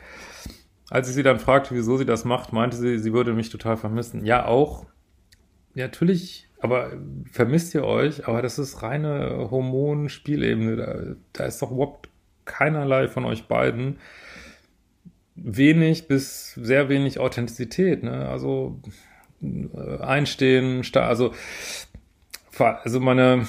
Als 0.89 1.09
ich 1.09 1.15
sie 1.15 1.23
dann 1.23 1.39
fragte, 1.39 1.75
wieso 1.75 1.97
sie 1.97 2.05
das 2.05 2.23
macht, 2.23 2.53
meinte 2.53 2.77
sie, 2.77 2.99
sie 2.99 3.11
würde 3.11 3.33
mich 3.33 3.49
total 3.49 3.75
vermissen. 3.75 4.25
Ja, 4.25 4.45
auch. 4.45 4.85
Ja, 5.73 5.85
natürlich, 5.85 6.49
aber 6.61 6.91
vermisst 7.31 7.75
ihr 7.75 7.83
euch, 7.83 8.27
aber 8.27 8.41
das 8.41 8.59
ist 8.59 8.81
reine 8.81 9.49
Hormonspielebene. 9.51 10.75
Da, 10.77 11.15
da 11.33 11.45
ist 11.45 11.61
doch 11.61 11.71
überhaupt 11.71 12.09
keinerlei 12.45 13.09
von 13.09 13.25
euch 13.25 13.47
beiden 13.47 13.97
wenig 15.37 16.07
bis 16.07 16.53
sehr 16.55 16.89
wenig 16.89 17.19
Authentizität. 17.19 18.03
Ne? 18.03 18.27
Also 18.27 18.81
äh, 19.41 20.01
einstehen, 20.01 20.83
also, 20.95 21.33
also 22.57 22.99
meine, 22.99 23.47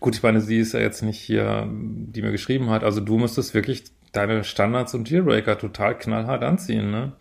gut, 0.00 0.16
ich 0.16 0.22
meine, 0.22 0.40
sie 0.40 0.58
ist 0.58 0.72
ja 0.72 0.80
jetzt 0.80 1.02
nicht 1.02 1.20
hier, 1.20 1.68
die 1.70 2.22
mir 2.22 2.32
geschrieben 2.32 2.70
hat, 2.70 2.84
also 2.84 3.00
du 3.00 3.18
müsstest 3.18 3.54
wirklich 3.54 3.84
deine 4.12 4.44
Standards 4.44 4.94
und 4.94 5.10
Dealbreaker 5.10 5.58
total 5.58 5.98
knallhart 5.98 6.42
anziehen, 6.42 6.90
ne? 6.90 7.12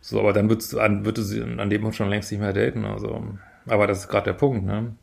So, 0.00 0.18
aber 0.18 0.32
dann 0.32 0.48
würdest 0.48 0.72
du, 0.72 0.80
an, 0.80 1.04
würde 1.04 1.22
sie 1.22 1.40
an 1.40 1.70
dem 1.70 1.80
Punkt 1.80 1.96
schon 1.96 2.10
längst 2.10 2.30
nicht 2.32 2.40
mehr 2.40 2.52
daten, 2.52 2.84
also, 2.84 3.24
aber 3.66 3.86
das 3.86 4.00
ist 4.00 4.08
gerade 4.08 4.24
der 4.24 4.32
Punkt, 4.32 4.64
ne? 4.64 4.96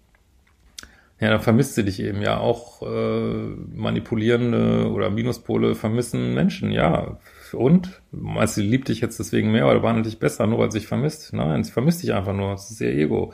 Ja, 1.20 1.32
dann 1.32 1.42
vermisst 1.42 1.76
sie 1.76 1.84
dich 1.84 2.02
eben 2.02 2.22
ja 2.22 2.38
auch 2.38 2.82
äh, 2.82 3.56
manipulierende 3.76 4.90
oder 4.90 5.10
Minuspole 5.10 5.76
vermissen 5.76 6.34
Menschen, 6.34 6.72
ja. 6.72 7.18
Und? 7.52 8.02
Meinst 8.12 8.56
du, 8.56 8.62
sie 8.62 8.68
liebt 8.68 8.88
dich 8.88 9.02
jetzt 9.02 9.20
deswegen 9.20 9.52
mehr 9.52 9.68
oder 9.68 9.82
behandelt 9.82 10.06
dich 10.06 10.20
besser, 10.20 10.48
nur 10.48 10.60
weil 10.60 10.72
sie 10.72 10.80
dich 10.80 10.88
vermisst? 10.88 11.34
Nein, 11.34 11.64
sie 11.64 11.72
vermisst 11.72 12.04
dich 12.04 12.14
einfach 12.14 12.34
nur. 12.34 12.52
Das 12.52 12.72
ist 12.72 12.80
ihr 12.80 12.94
Ego. 12.94 13.34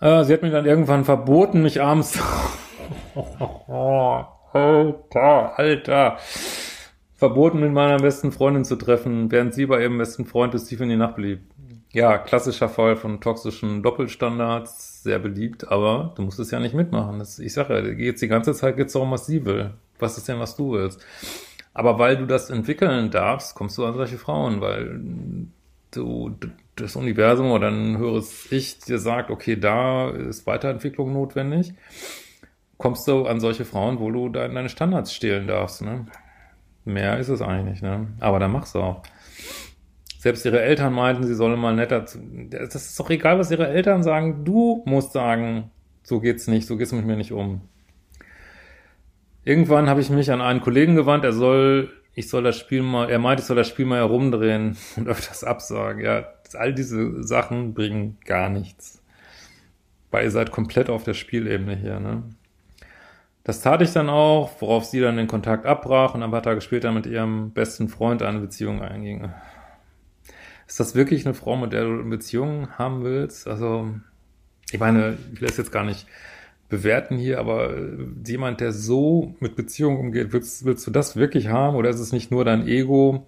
Äh, 0.00 0.22
sie 0.24 0.32
hat 0.32 0.42
mir 0.42 0.50
dann 0.50 0.66
irgendwann 0.66 1.04
verboten, 1.04 1.62
mich 1.62 1.82
abends. 1.82 2.18
Alter, 4.52 5.58
Alter. 5.58 6.18
Verboten, 7.14 7.60
mit 7.60 7.72
meiner 7.72 7.98
besten 7.98 8.32
Freundin 8.32 8.64
zu 8.64 8.76
treffen, 8.76 9.30
während 9.30 9.54
sie 9.54 9.66
bei 9.66 9.80
ihrem 9.80 9.98
besten 9.98 10.26
Freund 10.26 10.52
bis 10.52 10.64
tief 10.64 10.80
in 10.80 10.88
die 10.88 10.96
Nacht 10.96 11.16
blieb. 11.16 11.40
Ja, 11.92 12.16
klassischer 12.16 12.70
Fall 12.70 12.96
von 12.96 13.20
toxischen 13.20 13.82
Doppelstandards, 13.82 15.02
sehr 15.02 15.18
beliebt, 15.18 15.68
aber 15.68 16.12
du 16.16 16.22
musst 16.22 16.38
es 16.38 16.50
ja 16.50 16.58
nicht 16.58 16.74
mitmachen. 16.74 17.18
Das, 17.18 17.38
ich 17.38 17.52
sage 17.52 17.74
ja, 17.74 17.86
jetzt 17.86 18.22
die 18.22 18.28
ganze 18.28 18.54
Zeit 18.54 18.78
geht's 18.78 18.94
darum, 18.94 19.10
was 19.10 19.26
sie 19.26 19.44
will. 19.44 19.74
Was 19.98 20.16
ist 20.16 20.26
denn, 20.26 20.40
was 20.40 20.56
du 20.56 20.72
willst? 20.72 21.04
Aber 21.74 21.98
weil 21.98 22.16
du 22.16 22.26
das 22.26 22.48
entwickeln 22.48 23.10
darfst, 23.10 23.54
kommst 23.54 23.76
du 23.76 23.84
an 23.84 23.94
solche 23.94 24.16
Frauen, 24.16 24.62
weil 24.62 25.00
du 25.90 26.34
das 26.76 26.96
Universum 26.96 27.50
oder 27.50 27.68
ein 27.68 27.98
höheres 27.98 28.50
Ich 28.50 28.78
dir 28.78 28.98
sagt, 28.98 29.30
okay, 29.30 29.56
da 29.56 30.08
ist 30.08 30.46
Weiterentwicklung 30.46 31.12
notwendig, 31.12 31.74
kommst 32.78 33.06
du 33.06 33.26
an 33.26 33.38
solche 33.40 33.66
Frauen, 33.66 33.98
wo 34.00 34.10
du 34.10 34.30
deine 34.30 34.70
Standards 34.70 35.12
stehlen 35.12 35.46
darfst. 35.46 35.82
Ne? 35.82 36.06
Mehr 36.86 37.18
ist 37.18 37.28
es 37.28 37.42
eigentlich 37.42 37.82
ne? 37.82 38.08
Aber 38.20 38.38
dann 38.38 38.52
machst 38.52 38.74
du 38.74 38.80
auch. 38.80 39.02
Selbst 40.22 40.44
ihre 40.44 40.62
Eltern 40.62 40.92
meinten, 40.92 41.24
sie 41.24 41.34
sollen 41.34 41.58
mal 41.58 41.74
netter. 41.74 42.06
Zu, 42.06 42.20
das 42.48 42.76
ist 42.76 43.00
doch 43.00 43.10
egal, 43.10 43.40
was 43.40 43.50
ihre 43.50 43.66
Eltern 43.66 44.04
sagen. 44.04 44.44
Du 44.44 44.80
musst 44.86 45.12
sagen, 45.12 45.72
so 46.04 46.20
geht's 46.20 46.46
nicht, 46.46 46.68
so 46.68 46.76
geht's 46.76 46.92
mit 46.92 47.04
mir 47.04 47.16
nicht 47.16 47.32
um. 47.32 47.62
Irgendwann 49.42 49.88
habe 49.88 50.00
ich 50.00 50.10
mich 50.10 50.30
an 50.30 50.40
einen 50.40 50.60
Kollegen 50.60 50.94
gewandt, 50.94 51.24
er 51.24 51.32
soll, 51.32 51.90
ich 52.14 52.28
soll 52.28 52.44
das 52.44 52.56
Spiel 52.56 52.82
mal, 52.82 53.10
er 53.10 53.18
meint, 53.18 53.40
ich 53.40 53.46
soll 53.46 53.56
das 53.56 53.66
Spiel 53.66 53.84
mal 53.84 53.98
herumdrehen 53.98 54.76
und 54.96 55.08
öfters 55.08 55.42
absagen. 55.42 56.04
Ja, 56.04 56.28
all 56.54 56.72
diese 56.72 57.24
Sachen 57.24 57.74
bringen 57.74 58.16
gar 58.24 58.48
nichts. 58.48 59.02
Weil 60.12 60.26
ihr 60.26 60.30
seid 60.30 60.52
komplett 60.52 60.88
auf 60.88 61.02
der 61.02 61.14
Spielebene 61.14 61.74
hier, 61.74 61.98
ne? 61.98 62.22
Das 63.42 63.60
tat 63.60 63.82
ich 63.82 63.92
dann 63.92 64.08
auch, 64.08 64.52
worauf 64.60 64.84
sie 64.84 65.00
dann 65.00 65.16
den 65.16 65.26
Kontakt 65.26 65.66
abbrach 65.66 66.14
und 66.14 66.22
ein 66.22 66.30
paar 66.30 66.44
Tage 66.44 66.60
später 66.60 66.92
mit 66.92 67.06
ihrem 67.06 67.50
besten 67.50 67.88
Freund 67.88 68.22
eine 68.22 68.38
Beziehung 68.38 68.82
einging. 68.82 69.32
Ist 70.72 70.80
das 70.80 70.94
wirklich 70.94 71.26
eine 71.26 71.34
Frau, 71.34 71.54
mit 71.58 71.74
der 71.74 71.84
du 71.84 71.92
eine 72.00 72.04
Beziehung 72.04 72.70
haben 72.78 73.04
willst? 73.04 73.46
Also, 73.46 73.90
ich 74.70 74.80
meine, 74.80 75.18
ich 75.34 75.42
will 75.42 75.48
das 75.48 75.58
jetzt 75.58 75.70
gar 75.70 75.84
nicht 75.84 76.06
bewerten 76.70 77.18
hier, 77.18 77.40
aber 77.40 77.76
äh, 77.76 78.06
jemand, 78.26 78.62
der 78.62 78.72
so 78.72 79.34
mit 79.38 79.54
Beziehungen 79.54 79.98
umgeht, 79.98 80.32
willst, 80.32 80.64
willst 80.64 80.86
du 80.86 80.90
das 80.90 81.14
wirklich 81.14 81.48
haben 81.48 81.76
oder 81.76 81.90
ist 81.90 82.00
es 82.00 82.12
nicht 82.12 82.30
nur 82.30 82.46
dein 82.46 82.66
Ego, 82.66 83.26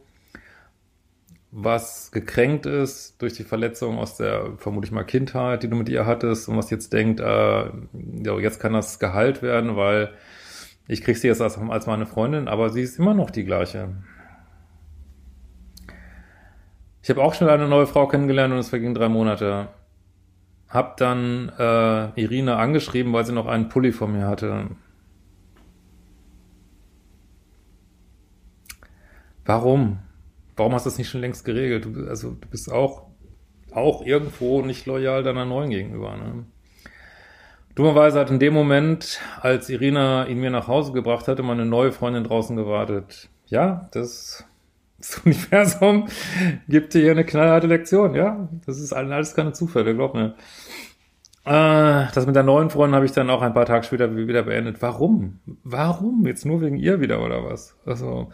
was 1.50 2.12
gekränkt 2.12 2.64
ist 2.64 3.20
durch 3.20 3.34
die 3.34 3.44
Verletzung 3.44 3.98
aus 3.98 4.16
der 4.16 4.52
vermutlich 4.56 4.90
mal 4.90 5.04
Kindheit, 5.04 5.62
die 5.62 5.68
du 5.68 5.76
mit 5.76 5.90
ihr 5.90 6.06
hattest 6.06 6.48
und 6.48 6.56
was 6.56 6.70
jetzt 6.70 6.94
denkt, 6.94 7.20
äh, 7.20 7.24
ja, 7.24 8.38
jetzt 8.40 8.58
kann 8.58 8.72
das 8.72 8.98
geheilt 8.98 9.42
werden, 9.42 9.76
weil 9.76 10.14
ich 10.88 11.02
krieg 11.02 11.18
sie 11.18 11.28
jetzt 11.28 11.42
als, 11.42 11.58
als 11.58 11.86
meine 11.86 12.06
Freundin, 12.06 12.48
aber 12.48 12.70
sie 12.70 12.80
ist 12.80 12.98
immer 12.98 13.12
noch 13.12 13.30
die 13.30 13.44
gleiche. 13.44 13.90
Ich 17.04 17.10
habe 17.10 17.22
auch 17.22 17.34
schon 17.34 17.50
eine 17.50 17.68
neue 17.68 17.86
Frau 17.86 18.08
kennengelernt 18.08 18.54
und 18.54 18.60
es 18.60 18.70
vergingen 18.70 18.94
drei 18.94 19.10
Monate. 19.10 19.68
Hab 20.70 20.96
dann 20.96 21.52
äh, 21.58 22.18
Irina 22.18 22.56
angeschrieben, 22.56 23.12
weil 23.12 23.26
sie 23.26 23.34
noch 23.34 23.46
einen 23.46 23.68
Pulli 23.68 23.92
von 23.92 24.10
mir 24.10 24.26
hatte. 24.26 24.70
Warum? 29.44 29.98
Warum 30.56 30.72
hast 30.72 30.86
du 30.86 30.88
das 30.88 30.96
nicht 30.96 31.10
schon 31.10 31.20
längst 31.20 31.44
geregelt? 31.44 31.84
Du, 31.84 32.08
also 32.08 32.30
du 32.40 32.48
bist 32.48 32.72
auch, 32.72 33.02
auch 33.70 34.00
irgendwo 34.06 34.62
nicht 34.62 34.86
loyal 34.86 35.22
deiner 35.22 35.44
neuen 35.44 35.68
gegenüber. 35.68 36.16
Ne? 36.16 36.46
Dummerweise 37.74 38.18
hat 38.18 38.30
in 38.30 38.38
dem 38.38 38.54
Moment, 38.54 39.20
als 39.42 39.68
Irina 39.68 40.26
ihn 40.26 40.40
mir 40.40 40.50
nach 40.50 40.68
Hause 40.68 40.92
gebracht 40.92 41.28
hatte, 41.28 41.42
meine 41.42 41.66
neue 41.66 41.92
Freundin 41.92 42.24
draußen 42.24 42.56
gewartet. 42.56 43.28
Ja, 43.44 43.90
das 43.92 44.46
das 44.98 45.18
Universum 45.24 46.08
gibt 46.68 46.94
dir 46.94 47.02
hier 47.02 47.12
eine 47.12 47.24
knallharte 47.24 47.66
Lektion, 47.66 48.14
ja. 48.14 48.48
Das 48.66 48.78
ist 48.78 48.92
alles 48.92 49.34
keine 49.34 49.52
Zufälle, 49.52 49.94
glaub 49.94 50.14
mir. 50.14 50.34
Äh, 51.44 52.06
das 52.14 52.26
mit 52.26 52.36
der 52.36 52.42
neuen 52.42 52.70
Freundin 52.70 52.94
habe 52.94 53.04
ich 53.04 53.12
dann 53.12 53.28
auch 53.28 53.42
ein 53.42 53.52
paar 53.52 53.66
Tage 53.66 53.84
später 53.84 54.16
wieder 54.16 54.44
beendet. 54.44 54.80
Warum? 54.80 55.40
Warum? 55.62 56.26
Jetzt 56.26 56.46
nur 56.46 56.62
wegen 56.62 56.76
ihr 56.76 57.00
wieder 57.00 57.22
oder 57.22 57.44
was? 57.44 57.76
Also 57.84 58.30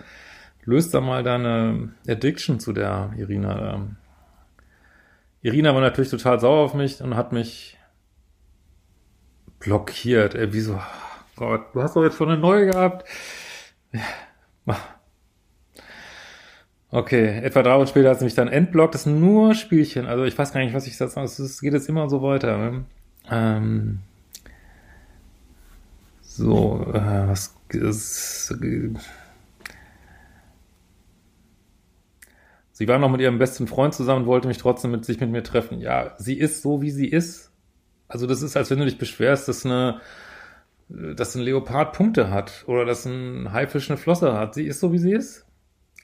löst 0.64 0.95
da 0.95 1.00
mal 1.00 1.23
deine 1.25 1.95
Addiction 2.07 2.61
zu 2.61 2.73
der 2.73 3.12
Irina. 3.17 3.88
Irina 5.43 5.75
war 5.75 5.81
natürlich 5.81 6.11
total 6.11 6.38
sauer 6.38 6.64
auf 6.64 6.75
mich 6.75 7.02
und 7.02 7.17
hat 7.17 7.33
mich 7.33 7.79
blockiert. 9.59 10.35
Ey, 10.35 10.52
wieso? 10.52 10.81
Gott, 11.35 11.75
du 11.75 11.83
hast 11.83 11.97
doch 11.97 12.05
jetzt 12.05 12.17
schon 12.17 12.29
eine 12.29 12.40
neue 12.40 12.67
gehabt. 12.67 13.09
Okay, 16.92 17.40
etwa 17.42 17.62
drei 17.62 17.76
Wochen 17.78 17.87
später 17.87 18.11
hat 18.11 18.18
sie 18.18 18.25
mich 18.25 18.35
dann 18.35 18.49
entblockt. 18.49 18.94
Das 18.94 19.04
sind 19.04 19.20
nur 19.20 19.54
Spielchen. 19.54 20.06
Also 20.06 20.25
ich 20.25 20.37
weiß 20.37 20.52
gar 20.52 20.61
nicht, 20.61 20.75
was 20.75 20.87
ich 20.87 20.97
sage. 20.97 21.20
Es 21.20 21.61
geht 21.61 21.73
jetzt 21.73 21.88
immer 21.88 22.09
so 22.09 22.20
weiter. 22.23 22.59
Ne? 22.59 22.85
Ähm, 23.30 24.00
so, 26.23 26.85
äh, 26.92 27.28
was 27.28 27.54
ist... 27.68 28.54
Sie 32.73 32.88
war 32.88 32.99
noch 32.99 33.11
mit 33.11 33.20
ihrem 33.20 33.38
besten 33.38 33.66
Freund 33.66 33.94
zusammen 33.94 34.23
und 34.23 34.26
wollte 34.26 34.49
mich 34.49 34.59
trotzdem 34.59 34.90
mit 34.90 35.04
sich 35.04 35.20
mit 35.20 35.30
mir 35.30 35.42
treffen. 35.42 35.80
Ja, 35.80 36.14
sie 36.18 36.38
ist 36.38 36.62
so, 36.62 36.80
wie 36.82 36.90
sie 36.90 37.09
ist. 37.09 37.52
Also 38.09 38.26
das 38.26 38.42
ist, 38.42 38.56
als 38.56 38.70
wenn 38.70 38.78
du 38.78 38.87
dich 38.87 38.99
beschwerst, 38.99 39.49
dass 39.49 39.64
eine 39.64 40.00
dass 40.88 41.37
ein 41.37 41.42
Leopard 41.42 41.92
Punkte 41.92 42.30
hat 42.30 42.64
oder 42.66 42.85
dass 42.85 43.04
ein 43.06 43.52
Haifisch 43.52 43.90
eine 43.90 43.97
Flosse 43.97 44.32
hat. 44.32 44.54
Sie 44.54 44.64
ist 44.64 44.80
so, 44.80 44.92
wie 44.92 44.99
sie 44.99 45.12
ist. 45.12 45.47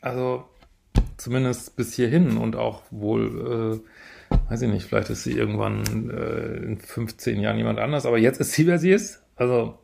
Also 0.00 0.44
Zumindest 1.26 1.74
bis 1.74 1.92
hierhin 1.92 2.36
und 2.36 2.54
auch 2.54 2.82
wohl, 2.92 3.82
äh, 4.30 4.38
weiß 4.48 4.62
ich 4.62 4.70
nicht, 4.70 4.86
vielleicht 4.86 5.10
ist 5.10 5.24
sie 5.24 5.32
irgendwann 5.32 6.08
äh, 6.08 6.54
in 6.58 6.78
15 6.78 7.40
Jahren 7.40 7.58
jemand 7.58 7.80
anders, 7.80 8.06
aber 8.06 8.16
jetzt 8.16 8.38
ist 8.38 8.52
sie, 8.52 8.68
wer 8.68 8.78
sie 8.78 8.92
ist. 8.92 9.24
Also, 9.34 9.76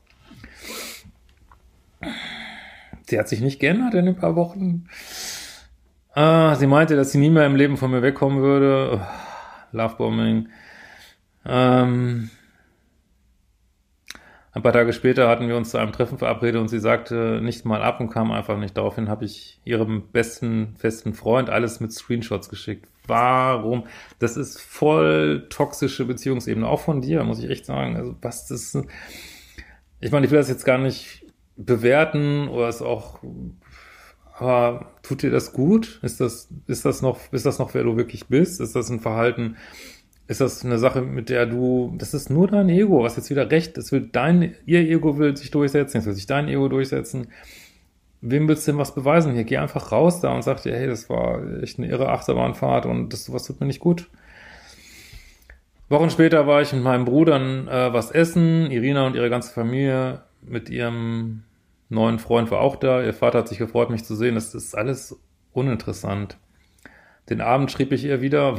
sie 3.08 3.18
hat 3.18 3.28
sich 3.28 3.40
nicht 3.40 3.58
geändert 3.58 3.94
in 3.94 4.06
ein 4.06 4.14
paar 4.14 4.36
Wochen. 4.36 4.86
Ah, 6.14 6.54
sie 6.54 6.68
meinte, 6.68 6.94
dass 6.94 7.10
sie 7.10 7.18
nie 7.18 7.30
mehr 7.30 7.46
im 7.46 7.56
Leben 7.56 7.76
von 7.76 7.90
mir 7.90 8.02
wegkommen 8.02 8.40
würde. 8.40 9.00
Oh, 9.00 9.76
Lovebombing. 9.76 10.48
Ähm, 11.44 12.30
ein 14.54 14.62
paar 14.62 14.72
Tage 14.74 14.92
später 14.92 15.28
hatten 15.28 15.48
wir 15.48 15.56
uns 15.56 15.70
zu 15.70 15.78
einem 15.78 15.92
Treffen 15.92 16.18
verabredet 16.18 16.60
und 16.60 16.68
sie 16.68 16.78
sagte 16.78 17.40
nicht 17.42 17.64
mal 17.64 17.82
ab 17.82 18.00
und 18.00 18.10
kam 18.10 18.30
einfach 18.30 18.58
nicht. 18.58 18.76
Daraufhin 18.76 19.08
habe 19.08 19.24
ich 19.24 19.60
ihrem 19.64 20.08
besten, 20.12 20.74
festen 20.76 21.14
Freund 21.14 21.48
alles 21.48 21.80
mit 21.80 21.90
Screenshots 21.92 22.50
geschickt. 22.50 22.86
Warum? 23.06 23.84
Das 24.18 24.36
ist 24.36 24.60
voll 24.60 25.46
toxische 25.48 26.04
Beziehungsebene. 26.04 26.68
Auch 26.68 26.80
von 26.80 27.00
dir, 27.00 27.24
muss 27.24 27.42
ich 27.42 27.48
echt 27.48 27.64
sagen. 27.64 27.96
Also, 27.96 28.14
was 28.20 28.46
das, 28.46 28.76
ich 30.00 30.12
meine, 30.12 30.26
ich 30.26 30.32
will 30.32 30.38
das 30.38 30.50
jetzt 30.50 30.66
gar 30.66 30.78
nicht 30.78 31.24
bewerten 31.56 32.48
oder 32.48 32.68
es 32.68 32.82
auch, 32.82 33.20
aber 34.38 34.92
tut 35.02 35.22
dir 35.22 35.30
das 35.30 35.54
gut? 35.54 35.98
Ist 36.02 36.20
das, 36.20 36.48
ist 36.66 36.84
das 36.84 37.00
noch, 37.00 37.18
ist 37.32 37.46
das 37.46 37.58
noch, 37.58 37.72
wer 37.72 37.84
du 37.84 37.96
wirklich 37.96 38.26
bist? 38.26 38.60
Ist 38.60 38.76
das 38.76 38.90
ein 38.90 39.00
Verhalten, 39.00 39.56
ist 40.28 40.40
das 40.40 40.64
eine 40.64 40.78
Sache, 40.78 41.02
mit 41.02 41.28
der 41.28 41.46
du, 41.46 41.94
das 41.98 42.14
ist 42.14 42.30
nur 42.30 42.48
dein 42.48 42.68
Ego, 42.68 43.02
was 43.02 43.16
jetzt 43.16 43.30
wieder 43.30 43.50
recht, 43.50 43.76
das 43.76 43.92
will 43.92 44.08
dein, 44.12 44.54
ihr 44.66 44.80
Ego 44.80 45.18
will 45.18 45.36
sich 45.36 45.50
durchsetzen, 45.50 45.98
jetzt 45.98 46.06
will 46.06 46.14
sich 46.14 46.26
dein 46.26 46.48
Ego 46.48 46.68
durchsetzen. 46.68 47.28
Wem 48.20 48.46
willst 48.46 48.66
du 48.66 48.72
denn 48.72 48.78
was 48.78 48.94
beweisen 48.94 49.34
hier? 49.34 49.44
Geh 49.44 49.56
einfach 49.58 49.90
raus 49.90 50.20
da 50.20 50.32
und 50.32 50.42
sag 50.42 50.62
dir, 50.62 50.74
hey, 50.74 50.86
das 50.86 51.10
war 51.10 51.62
echt 51.62 51.78
eine 51.78 51.88
irre 51.88 52.08
Achterbahnfahrt 52.08 52.86
und 52.86 53.12
das, 53.12 53.32
was 53.32 53.44
tut 53.44 53.60
mir 53.60 53.66
nicht 53.66 53.80
gut. 53.80 54.08
Wochen 55.88 56.08
später 56.08 56.46
war 56.46 56.62
ich 56.62 56.72
mit 56.72 56.82
meinem 56.82 57.04
Bruder 57.04 57.36
äh, 57.38 57.92
was 57.92 58.10
essen, 58.10 58.70
Irina 58.70 59.06
und 59.06 59.16
ihre 59.16 59.28
ganze 59.28 59.52
Familie 59.52 60.22
mit 60.40 60.70
ihrem 60.70 61.42
neuen 61.88 62.18
Freund 62.18 62.50
war 62.50 62.60
auch 62.60 62.76
da, 62.76 63.02
ihr 63.02 63.12
Vater 63.12 63.40
hat 63.40 63.48
sich 63.48 63.58
gefreut, 63.58 63.90
mich 63.90 64.04
zu 64.04 64.14
sehen, 64.14 64.34
das 64.36 64.54
ist 64.54 64.74
alles 64.74 65.20
uninteressant. 65.52 66.38
Den 67.28 67.40
Abend 67.40 67.70
schrieb 67.70 67.92
ich 67.92 68.04
ihr 68.04 68.20
wieder, 68.20 68.58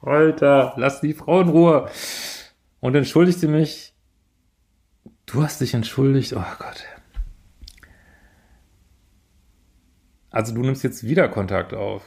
Alter, 0.00 0.74
lass 0.76 1.00
die 1.00 1.14
Frau 1.14 1.40
in 1.40 1.48
Ruhe. 1.48 1.88
Und 2.80 2.94
entschuldigte 2.94 3.48
mich. 3.48 3.94
Du 5.26 5.42
hast 5.42 5.60
dich 5.60 5.74
entschuldigt. 5.74 6.32
Oh 6.34 6.44
Gott. 6.58 6.84
Also 10.30 10.54
du 10.54 10.60
nimmst 10.60 10.84
jetzt 10.84 11.04
wieder 11.04 11.28
Kontakt 11.28 11.74
auf. 11.74 12.02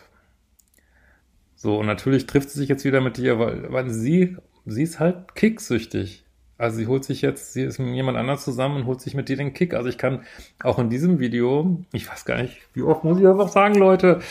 So, 1.55 1.77
und 1.79 1.85
natürlich 1.85 2.25
trifft 2.25 2.49
sie 2.49 2.59
sich 2.59 2.69
jetzt 2.69 2.85
wieder 2.85 3.01
mit 3.01 3.17
dir, 3.17 3.37
weil, 3.37 3.71
weil 3.71 3.89
sie, 3.89 4.37
sie 4.65 4.83
ist 4.83 4.99
halt 4.99 5.35
kicksüchtig. 5.35 6.25
Also 6.57 6.77
sie 6.77 6.87
holt 6.87 7.03
sich 7.03 7.21
jetzt, 7.21 7.53
sie 7.53 7.63
ist 7.63 7.79
mit 7.79 7.93
jemand 7.93 8.17
anders 8.17 8.43
zusammen 8.43 8.77
und 8.77 8.85
holt 8.85 9.01
sich 9.01 9.15
mit 9.15 9.29
dir 9.29 9.37
den 9.37 9.53
Kick. 9.53 9.73
Also 9.73 9.89
ich 9.89 9.97
kann 9.97 10.23
auch 10.63 10.79
in 10.79 10.89
diesem 10.89 11.19
Video, 11.19 11.83
ich 11.91 12.09
weiß 12.09 12.25
gar 12.25 12.41
nicht, 12.41 12.57
wie 12.73 12.83
oft 12.83 13.03
muss 13.03 13.17
ich 13.17 13.23
das 13.23 13.39
auch 13.39 13.49
sagen, 13.49 13.75
Leute, 13.75 14.21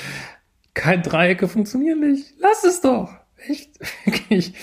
kein 0.74 1.02
Dreiecke 1.02 1.48
funktionieren 1.48 2.00
nicht. 2.00 2.34
Lass 2.38 2.64
es 2.64 2.80
doch. 2.80 3.12
Echt, 3.46 3.70
wirklich. 4.06 4.54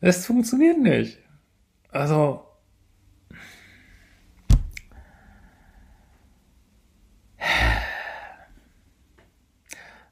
Es 0.00 0.26
funktioniert 0.26 0.78
nicht. 0.78 1.18
Also. 1.90 2.46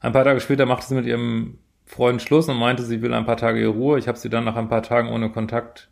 Ein 0.00 0.12
paar 0.12 0.24
Tage 0.24 0.40
später 0.40 0.66
machte 0.66 0.86
sie 0.86 0.94
mit 0.94 1.06
ihrem 1.06 1.58
Freund 1.84 2.22
Schluss 2.22 2.48
und 2.48 2.58
meinte, 2.58 2.82
sie 2.82 3.02
will 3.02 3.14
ein 3.14 3.26
paar 3.26 3.36
Tage 3.36 3.60
ihre 3.60 3.70
Ruhe. 3.70 3.98
Ich 3.98 4.06
habe 4.08 4.18
sie 4.18 4.28
dann 4.28 4.44
nach 4.44 4.56
ein 4.56 4.68
paar 4.68 4.82
Tagen 4.82 5.08
ohne 5.08 5.30
Kontakt 5.30 5.88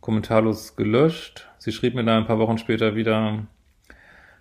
kommentarlos 0.00 0.76
gelöscht. 0.76 1.48
Sie 1.58 1.72
schrieb 1.72 1.94
mir 1.94 2.04
dann 2.04 2.22
ein 2.22 2.26
paar 2.26 2.38
Wochen 2.38 2.58
später 2.58 2.96
wieder, 2.96 3.46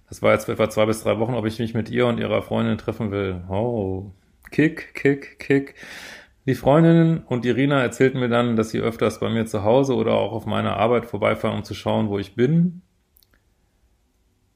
das 0.10 0.22
war 0.22 0.34
jetzt 0.34 0.50
etwa 0.50 0.70
zwei 0.70 0.88
bis 0.88 1.04
drei 1.04 1.20
Wochen, 1.20 1.36
ob 1.36 1.46
ich 1.46 1.60
mich 1.60 1.74
mit 1.74 1.90
ihr 1.90 2.08
und 2.08 2.20
ihrer 2.20 2.42
Freundin 2.42 2.78
treffen 2.78 3.12
will. 3.12 3.44
Oh, 3.48 4.12
Kick, 4.50 4.94
Kick, 4.94 5.40
Kick. 5.40 5.76
Die 6.48 6.56
Freundinnen 6.56 7.20
und 7.20 7.46
Irina 7.46 7.82
erzählten 7.82 8.20
mir 8.20 8.30
dann, 8.30 8.56
dass 8.56 8.72
sie 8.72 8.80
öfters 8.80 9.20
bei 9.20 9.30
mir 9.30 9.46
zu 9.46 9.64
Hause 9.64 9.96
oder 9.96 10.14
auch 10.14 10.32
auf 10.32 10.46
meiner 10.48 10.78
Arbeit 10.78 11.06
vorbeifahren, 11.06 11.58
um 11.58 11.64
zu 11.64 11.76
schauen, 11.76 12.10
wo 12.10 12.18
ich 12.18 12.36
bin. 12.36 12.82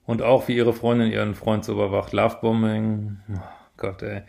Und 0.05 0.21
auch 0.21 0.47
wie 0.47 0.55
ihre 0.55 0.73
Freundin 0.73 1.11
ihren 1.11 1.35
Freund 1.35 1.63
so 1.63 1.73
überwacht. 1.73 2.13
Lovebombing. 2.13 3.17
Oh 3.33 3.39
Gott, 3.77 4.01
ey. 4.01 4.23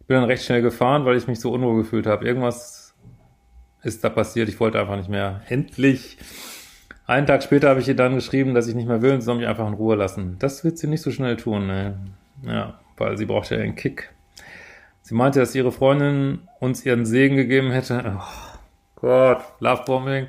Ich 0.00 0.06
bin 0.06 0.16
dann 0.16 0.24
recht 0.24 0.44
schnell 0.44 0.62
gefahren, 0.62 1.04
weil 1.04 1.16
ich 1.16 1.26
mich 1.26 1.40
so 1.40 1.52
unwohl 1.52 1.82
gefühlt 1.82 2.06
habe. 2.06 2.24
Irgendwas 2.24 2.94
ist 3.82 4.02
da 4.02 4.08
passiert. 4.08 4.48
Ich 4.48 4.58
wollte 4.58 4.80
einfach 4.80 4.96
nicht 4.96 5.08
mehr. 5.08 5.42
Endlich. 5.48 6.18
Einen 7.06 7.26
Tag 7.26 7.44
später 7.44 7.68
habe 7.68 7.80
ich 7.80 7.88
ihr 7.88 7.94
dann 7.94 8.16
geschrieben, 8.16 8.54
dass 8.54 8.66
ich 8.66 8.74
nicht 8.74 8.88
mehr 8.88 9.00
will 9.00 9.12
und 9.12 9.20
sie 9.20 9.26
soll 9.26 9.36
mich 9.36 9.46
einfach 9.46 9.66
in 9.68 9.74
Ruhe 9.74 9.94
lassen. 9.94 10.36
Das 10.40 10.64
wird 10.64 10.76
sie 10.76 10.88
nicht 10.88 11.02
so 11.02 11.12
schnell 11.12 11.36
tun, 11.36 11.68
ne? 11.68 11.98
Ja, 12.42 12.80
weil 12.96 13.16
sie 13.16 13.26
braucht 13.26 13.50
ja 13.50 13.58
einen 13.58 13.76
Kick. 13.76 14.12
Sie 15.06 15.14
meinte, 15.14 15.38
dass 15.38 15.54
ihre 15.54 15.70
Freundin 15.70 16.48
uns 16.58 16.84
ihren 16.84 17.06
Segen 17.06 17.36
gegeben 17.36 17.70
hätte. 17.70 18.16
Oh 18.18 18.58
Gott, 18.96 19.40
Lovebombing. 19.60 20.26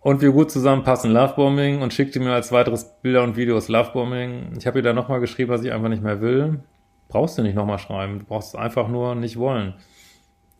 Und 0.00 0.20
wir 0.20 0.32
gut 0.32 0.50
zusammenpassen, 0.50 1.10
Lovebombing. 1.10 1.80
Und 1.80 1.94
schickte 1.94 2.20
mir 2.20 2.34
als 2.34 2.52
weiteres 2.52 3.00
Bilder 3.00 3.22
und 3.22 3.36
Videos 3.38 3.68
Lovebombing. 3.68 4.52
Ich 4.58 4.66
habe 4.66 4.80
ihr 4.80 4.82
dann 4.82 4.96
nochmal 4.96 5.20
geschrieben, 5.20 5.50
was 5.50 5.64
ich 5.64 5.72
einfach 5.72 5.88
nicht 5.88 6.02
mehr 6.02 6.20
will. 6.20 6.60
Brauchst 7.08 7.38
du 7.38 7.42
nicht 7.42 7.54
nochmal 7.54 7.78
schreiben. 7.78 8.18
Du 8.18 8.26
brauchst 8.26 8.54
einfach 8.54 8.86
nur 8.86 9.14
nicht 9.14 9.38
wollen. 9.38 9.72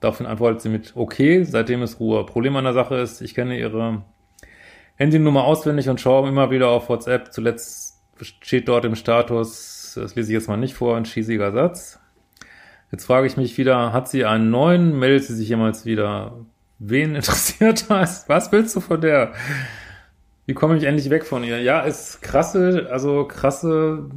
Daraufhin 0.01 0.25
antwortet 0.25 0.63
sie 0.63 0.71
mit 0.71 0.97
okay, 0.97 1.45
seitdem 1.45 1.83
ist 1.83 2.01
Ruhe. 2.01 2.25
Problem 2.25 2.57
an 2.57 2.65
der 2.65 2.73
Sache 2.73 2.95
ist, 2.95 3.21
ich 3.21 3.35
kenne 3.35 3.59
ihre 3.59 4.01
Handynummer 4.97 5.45
auswendig 5.45 5.91
und 5.91 6.01
schaue 6.01 6.27
immer 6.27 6.51
wieder 6.51 6.71
auf 6.71 6.89
WhatsApp. 6.89 7.35
Zuletzt 7.35 8.01
steht 8.23 8.67
dort 8.67 8.87
im 8.87 8.95
Status, 8.95 9.93
das 9.95 10.15
lese 10.15 10.33
ich 10.33 10.39
jetzt 10.39 10.49
mal 10.49 10.57
nicht 10.57 10.73
vor, 10.73 10.97
ein 10.97 11.05
schießiger 11.05 11.53
Satz. 11.53 12.01
Jetzt 12.91 13.05
frage 13.05 13.27
ich 13.27 13.37
mich 13.37 13.59
wieder, 13.59 13.93
hat 13.93 14.09
sie 14.09 14.25
einen 14.25 14.51
neuen? 14.51 14.99
Meldet 14.99 15.25
sie 15.25 15.35
sich 15.35 15.49
jemals 15.49 15.85
wieder? 15.85 16.33
Wen 16.79 17.15
interessiert 17.17 17.91
das? 17.91 18.29
Was 18.29 18.53
willst 18.53 18.75
du 18.77 18.81
von 18.81 19.01
der? 19.01 19.33
Wie 20.47 20.55
komme 20.55 20.79
ich 20.79 20.85
endlich 20.85 21.11
weg 21.11 21.27
von 21.27 21.45
ihr? 21.45 21.61
Ja, 21.61 21.83
ist 21.83 22.23
krasse, 22.23 22.89
also 22.91 23.25
krasse, 23.25 24.09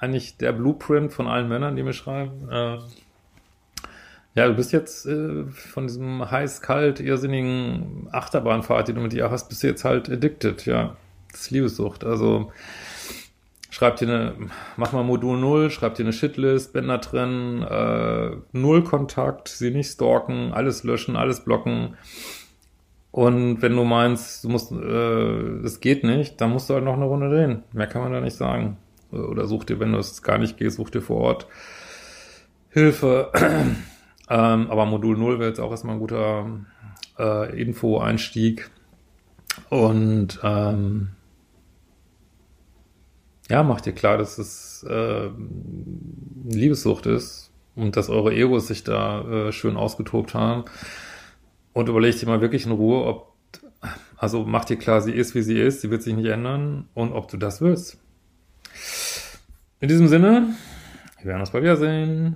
eigentlich 0.00 0.36
der 0.36 0.50
Blueprint 0.50 1.12
von 1.12 1.28
allen 1.28 1.48
Männern, 1.48 1.76
die 1.76 1.84
mir 1.84 1.92
schreiben. 1.92 2.48
Äh, 2.50 2.78
ja, 4.34 4.48
du 4.48 4.54
bist 4.54 4.72
jetzt 4.72 5.06
äh, 5.06 5.44
von 5.44 5.86
diesem 5.86 6.28
heiß-kalt, 6.28 6.98
irrsinnigen 6.98 8.08
Achterbahnfahrt, 8.10 8.88
die 8.88 8.94
du 8.94 9.00
mit 9.00 9.14
ihr 9.14 9.30
hast, 9.30 9.48
bist 9.48 9.62
du 9.62 9.68
jetzt 9.68 9.84
halt 9.84 10.10
addicted, 10.10 10.66
ja. 10.66 10.96
Das 11.30 11.42
ist 11.42 11.50
Liebessucht. 11.52 12.02
Also 12.02 12.50
schreibt 13.70 14.00
dir 14.00 14.08
eine, 14.08 14.34
mach 14.76 14.92
mal 14.92 15.04
Modul 15.04 15.38
0, 15.38 15.70
schreibt 15.70 15.98
dir 15.98 16.04
eine 16.04 16.12
Shitlist, 16.12 16.72
Bänder 16.72 17.00
trennen, 17.00 17.62
äh, 17.62 18.36
null 18.52 18.84
Kontakt, 18.84 19.48
sie 19.48 19.70
nicht 19.70 19.90
stalken, 19.90 20.52
alles 20.52 20.84
löschen, 20.84 21.16
alles 21.16 21.44
blocken. 21.44 21.96
Und 23.10 23.62
wenn 23.62 23.74
du 23.74 23.84
meinst, 23.84 24.44
du 24.44 24.50
musst, 24.50 24.72
äh, 24.72 25.62
das 25.62 25.80
geht 25.80 26.04
nicht, 26.04 26.40
dann 26.40 26.50
musst 26.50 26.68
du 26.68 26.74
halt 26.74 26.84
noch 26.84 26.94
eine 26.94 27.06
Runde 27.06 27.30
drehen. 27.30 27.62
Mehr 27.72 27.86
kann 27.86 28.02
man 28.02 28.12
da 28.12 28.20
nicht 28.20 28.36
sagen. 28.36 28.76
Oder 29.10 29.46
such 29.46 29.64
dir, 29.64 29.80
wenn 29.80 29.92
du 29.92 29.98
es 29.98 30.22
gar 30.22 30.38
nicht 30.38 30.58
geht, 30.58 30.72
such 30.72 30.90
dir 30.90 31.00
vor 31.00 31.20
Ort 31.22 31.46
Hilfe. 32.68 33.30
ähm, 34.28 34.70
aber 34.70 34.84
Modul 34.84 35.16
0 35.16 35.38
wäre 35.38 35.48
jetzt 35.48 35.60
auch 35.60 35.70
erstmal 35.70 35.96
ein 35.96 36.00
guter 36.00 36.46
äh, 37.18 37.58
Info-Einstieg. 37.58 38.70
Und 39.70 40.38
ähm, 40.42 41.08
ja, 43.48 43.62
macht 43.62 43.86
dir 43.86 43.92
klar, 43.92 44.18
dass 44.18 44.38
es 44.38 44.84
äh, 44.88 45.28
Liebessucht 46.48 47.06
ist 47.06 47.50
und 47.74 47.96
dass 47.96 48.08
eure 48.08 48.34
Egos 48.34 48.68
sich 48.68 48.84
da 48.84 49.48
äh, 49.48 49.52
schön 49.52 49.76
ausgetobt 49.76 50.34
haben. 50.34 50.64
Und 51.72 51.88
überlegt 51.88 52.20
dir 52.20 52.26
mal 52.26 52.40
wirklich 52.40 52.64
in 52.64 52.72
Ruhe, 52.72 53.04
ob, 53.04 53.34
also 54.16 54.44
macht 54.44 54.70
dir 54.70 54.76
klar, 54.76 55.02
sie 55.02 55.12
ist, 55.12 55.34
wie 55.34 55.42
sie 55.42 55.60
ist, 55.60 55.82
sie 55.82 55.90
wird 55.90 56.02
sich 56.02 56.14
nicht 56.14 56.26
ändern 56.26 56.88
und 56.94 57.12
ob 57.12 57.28
du 57.28 57.36
das 57.36 57.60
willst. 57.60 57.98
In 59.80 59.88
diesem 59.88 60.08
Sinne, 60.08 60.54
wir 61.18 61.26
werden 61.26 61.40
uns 61.40 61.50
bald 61.50 61.64
wiedersehen. 61.64 62.35